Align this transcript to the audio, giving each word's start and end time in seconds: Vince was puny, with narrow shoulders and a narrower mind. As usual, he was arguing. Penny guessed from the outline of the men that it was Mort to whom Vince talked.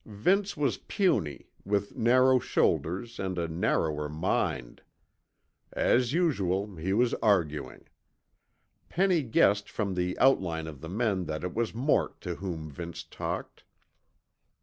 Vince 0.03 0.57
was 0.57 0.79
puny, 0.79 1.45
with 1.63 1.95
narrow 1.95 2.39
shoulders 2.39 3.19
and 3.19 3.37
a 3.37 3.47
narrower 3.47 4.09
mind. 4.09 4.81
As 5.73 6.11
usual, 6.11 6.75
he 6.77 6.91
was 6.91 7.13
arguing. 7.21 7.85
Penny 8.89 9.21
guessed 9.21 9.69
from 9.69 9.93
the 9.93 10.17
outline 10.17 10.65
of 10.65 10.81
the 10.81 10.89
men 10.89 11.25
that 11.25 11.43
it 11.43 11.53
was 11.53 11.75
Mort 11.75 12.19
to 12.21 12.33
whom 12.37 12.71
Vince 12.71 13.03
talked. 13.03 13.63